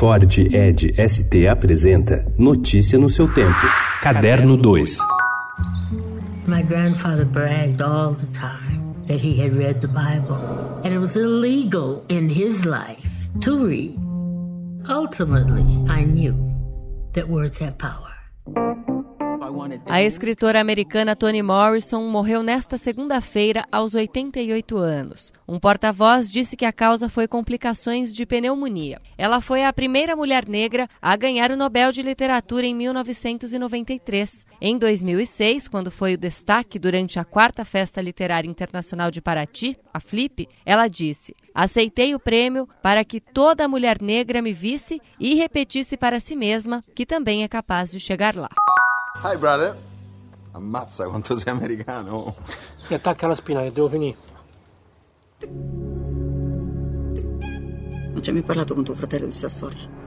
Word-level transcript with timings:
Ford 0.00 0.24
Ed 0.54 0.94
ST 0.96 1.46
apresenta 1.46 2.24
Notícia 2.38 2.98
no 2.98 3.10
seu 3.10 3.28
tempo. 3.28 3.66
Caderno 4.00 4.56
2. 4.56 4.96
My 6.46 6.62
grandfather 6.62 7.26
bragged 7.26 7.82
all 7.82 8.14
the 8.14 8.24
time 8.32 8.94
that 9.08 9.20
he 9.20 9.36
had 9.36 9.54
read 9.54 9.82
the 9.82 9.88
Bible, 9.88 10.40
and 10.84 10.94
it 10.94 10.98
was 10.98 11.16
illegal 11.16 12.02
in 12.08 12.30
his 12.30 12.64
life 12.64 13.28
to 13.42 13.66
read. 13.66 13.98
Ultimately, 14.88 15.84
I 15.90 16.04
knew 16.04 16.34
that 17.12 17.28
words 17.28 17.58
have 17.58 17.76
power. 17.76 18.19
A 19.86 20.02
escritora 20.02 20.60
americana 20.60 21.16
Toni 21.16 21.42
Morrison 21.42 22.08
morreu 22.08 22.42
nesta 22.42 22.78
segunda-feira 22.78 23.64
aos 23.70 23.94
88 23.94 24.76
anos. 24.76 25.32
Um 25.48 25.58
porta-voz 25.58 26.30
disse 26.30 26.56
que 26.56 26.64
a 26.64 26.72
causa 26.72 27.08
foi 27.08 27.26
complicações 27.26 28.12
de 28.12 28.24
pneumonia. 28.24 29.00
Ela 29.18 29.40
foi 29.40 29.64
a 29.64 29.72
primeira 29.72 30.14
mulher 30.14 30.48
negra 30.48 30.88
a 31.02 31.16
ganhar 31.16 31.50
o 31.50 31.56
Nobel 31.56 31.90
de 31.90 32.02
Literatura 32.02 32.66
em 32.66 32.74
1993. 32.74 34.46
Em 34.60 34.78
2006, 34.78 35.68
quando 35.68 35.90
foi 35.90 36.14
o 36.14 36.18
destaque 36.18 36.78
durante 36.78 37.18
a 37.18 37.24
quarta 37.24 37.64
Festa 37.64 38.00
Literária 38.00 38.48
Internacional 38.48 39.10
de 39.10 39.20
Paraty, 39.20 39.76
a 39.92 40.00
Flip, 40.00 40.48
ela 40.64 40.86
disse: 40.86 41.34
Aceitei 41.54 42.14
o 42.14 42.20
prêmio 42.20 42.68
para 42.82 43.04
que 43.04 43.20
toda 43.20 43.68
mulher 43.68 44.00
negra 44.00 44.40
me 44.40 44.52
visse 44.52 45.00
e 45.18 45.34
repetisse 45.34 45.96
para 45.96 46.20
si 46.20 46.36
mesma 46.36 46.84
que 46.94 47.04
também 47.04 47.42
é 47.42 47.48
capaz 47.48 47.90
de 47.90 47.98
chegar 47.98 48.36
lá. 48.36 48.48
Hi 49.16 49.36
brother. 49.36 49.76
Ammazza 50.52 51.06
quanto 51.08 51.36
sei 51.36 51.52
americano. 51.52 52.34
Mi 52.88 52.96
attacca 52.96 53.26
la 53.26 53.34
spina 53.34 53.60
che 53.62 53.72
devo 53.72 53.88
finire. 53.88 54.16
Non 58.12 58.22
ci 58.22 58.30
hai 58.30 58.36
mai 58.36 58.44
parlato 58.44 58.74
con 58.74 58.84
tuo 58.84 58.94
fratello 58.94 59.24
di 59.24 59.30
questa 59.30 59.48
storia? 59.48 59.98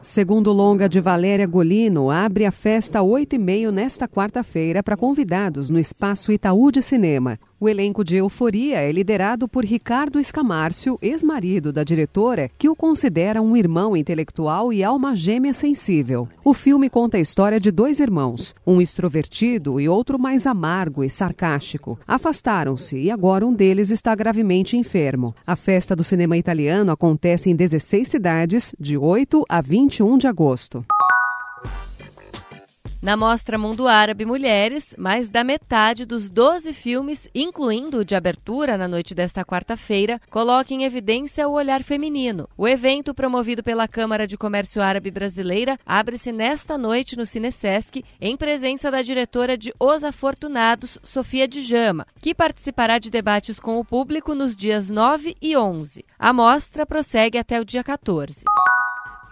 Segundo 0.00 0.52
longa 0.52 0.88
de 0.88 1.00
Valéria 1.00 1.46
Golino, 1.46 2.10
abre 2.10 2.44
a 2.46 2.50
festa 2.50 3.02
8 3.02 3.36
e 3.36 3.38
meio 3.38 3.70
nesta 3.70 4.08
quarta-feira 4.08 4.82
para 4.82 4.96
convidados 4.96 5.70
no 5.70 5.78
Espaço 5.78 6.32
Itaú 6.32 6.70
de 6.70 6.82
Cinema. 6.82 7.36
O 7.64 7.68
elenco 7.70 8.04
de 8.04 8.16
Euforia 8.16 8.76
é 8.76 8.92
liderado 8.92 9.48
por 9.48 9.64
Ricardo 9.64 10.20
Escamárcio, 10.20 10.98
ex-marido 11.00 11.72
da 11.72 11.82
diretora, 11.82 12.50
que 12.58 12.68
o 12.68 12.76
considera 12.76 13.40
um 13.40 13.56
irmão 13.56 13.96
intelectual 13.96 14.70
e 14.70 14.84
alma 14.84 15.16
gêmea 15.16 15.54
sensível. 15.54 16.28
O 16.44 16.52
filme 16.52 16.90
conta 16.90 17.16
a 17.16 17.20
história 17.20 17.58
de 17.58 17.70
dois 17.70 18.00
irmãos, 18.00 18.54
um 18.66 18.82
extrovertido 18.82 19.80
e 19.80 19.88
outro 19.88 20.18
mais 20.18 20.46
amargo 20.46 21.02
e 21.02 21.08
sarcástico. 21.08 21.98
Afastaram-se 22.06 22.98
e 22.98 23.10
agora 23.10 23.46
um 23.46 23.54
deles 23.54 23.88
está 23.88 24.14
gravemente 24.14 24.76
enfermo. 24.76 25.34
A 25.46 25.56
festa 25.56 25.96
do 25.96 26.04
cinema 26.04 26.36
italiano 26.36 26.92
acontece 26.92 27.48
em 27.48 27.56
16 27.56 28.06
cidades, 28.06 28.74
de 28.78 28.98
8 28.98 29.42
a 29.48 29.62
21 29.62 30.18
de 30.18 30.26
agosto. 30.26 30.84
Na 33.04 33.18
mostra 33.18 33.58
Mundo 33.58 33.86
Árabe 33.86 34.24
Mulheres, 34.24 34.94
mais 34.96 35.28
da 35.28 35.44
metade 35.44 36.06
dos 36.06 36.30
12 36.30 36.72
filmes, 36.72 37.28
incluindo 37.34 37.98
o 37.98 38.04
de 38.04 38.14
abertura 38.14 38.78
na 38.78 38.88
noite 38.88 39.14
desta 39.14 39.44
quarta-feira, 39.44 40.18
coloca 40.30 40.72
em 40.72 40.84
evidência 40.84 41.46
o 41.46 41.52
olhar 41.52 41.82
feminino. 41.82 42.48
O 42.56 42.66
evento, 42.66 43.12
promovido 43.12 43.62
pela 43.62 43.86
Câmara 43.86 44.26
de 44.26 44.38
Comércio 44.38 44.80
Árabe 44.80 45.10
Brasileira, 45.10 45.78
abre-se 45.84 46.32
nesta 46.32 46.78
noite 46.78 47.14
no 47.14 47.26
Cinesesc, 47.26 48.02
em 48.18 48.38
presença 48.38 48.90
da 48.90 49.02
diretora 49.02 49.58
de 49.58 49.70
Os 49.78 50.02
Afortunados, 50.02 50.98
Sofia 51.02 51.46
Djama, 51.46 52.06
que 52.22 52.34
participará 52.34 52.98
de 52.98 53.10
debates 53.10 53.60
com 53.60 53.78
o 53.78 53.84
público 53.84 54.34
nos 54.34 54.56
dias 54.56 54.88
9 54.88 55.36
e 55.42 55.54
11. 55.54 56.02
A 56.18 56.32
mostra 56.32 56.86
prossegue 56.86 57.36
até 57.36 57.60
o 57.60 57.66
dia 57.66 57.84
14. 57.84 58.44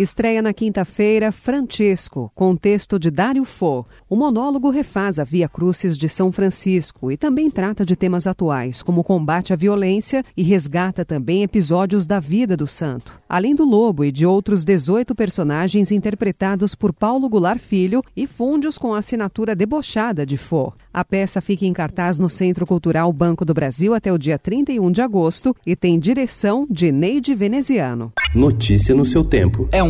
Estreia 0.00 0.40
na 0.40 0.54
quinta-feira 0.54 1.30
Francesco, 1.30 2.32
com 2.34 2.56
texto 2.56 2.98
de 2.98 3.10
Dário 3.10 3.44
Fo. 3.44 3.84
O 4.08 4.16
monólogo 4.16 4.70
refaz 4.70 5.18
a 5.18 5.24
Via 5.24 5.46
Crucis 5.46 5.94
de 5.94 6.08
São 6.08 6.32
Francisco 6.32 7.12
e 7.12 7.18
também 7.18 7.50
trata 7.50 7.84
de 7.84 7.94
temas 7.94 8.26
atuais, 8.26 8.82
como 8.82 9.04
combate 9.04 9.52
à 9.52 9.56
violência 9.56 10.24
e 10.34 10.42
resgata 10.42 11.04
também 11.04 11.42
episódios 11.42 12.06
da 12.06 12.18
vida 12.18 12.56
do 12.56 12.66
santo. 12.66 13.20
Além 13.28 13.54
do 13.54 13.66
lobo 13.66 14.02
e 14.02 14.10
de 14.10 14.24
outros 14.24 14.64
18 14.64 15.14
personagens 15.14 15.92
interpretados 15.92 16.74
por 16.74 16.94
Paulo 16.94 17.28
Goulart 17.28 17.60
Filho 17.60 18.02
e 18.16 18.26
funde-os 18.26 18.78
com 18.78 18.94
a 18.94 18.98
assinatura 19.00 19.54
debochada 19.54 20.24
de 20.24 20.38
Fo. 20.38 20.72
A 20.94 21.04
peça 21.04 21.42
fica 21.42 21.66
em 21.66 21.74
cartaz 21.74 22.18
no 22.18 22.30
Centro 22.30 22.66
Cultural 22.66 23.12
Banco 23.12 23.44
do 23.44 23.52
Brasil 23.52 23.92
até 23.92 24.10
o 24.10 24.16
dia 24.16 24.38
31 24.38 24.90
de 24.90 25.02
agosto 25.02 25.54
e 25.66 25.76
tem 25.76 25.98
direção 25.98 26.66
de 26.70 26.90
Neide 26.90 27.34
Veneziano. 27.34 28.10
Notícia 28.34 28.94
no 28.94 29.04
seu 29.04 29.24
tempo. 29.24 29.68
É 29.70 29.89